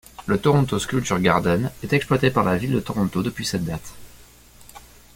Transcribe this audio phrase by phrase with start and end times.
[0.25, 3.93] Le Toronto Sculpture Garden est exploité par la Ville de Toronto depuis cette date.